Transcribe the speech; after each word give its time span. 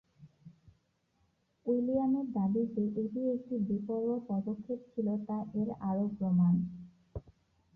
উইলিয়ামের 1.65 2.27
দাবি 2.31 2.63
যে 2.75 2.83
এটি 2.95 3.21
একটি 3.35 3.55
বেপরোয়া 3.67 4.17
পদক্ষেপ 4.29 4.79
ছিল 4.91 5.07
তা 5.27 5.37
এর 5.53 5.69
আরও 5.89 6.05
প্রমাণ। 6.17 6.53